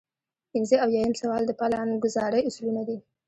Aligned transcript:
پنځه 0.51 0.75
اویایم 0.85 1.13
سوال 1.21 1.43
د 1.45 1.51
پلانګذارۍ 1.59 2.41
اصلونه 2.49 2.81
دي. 2.87 2.97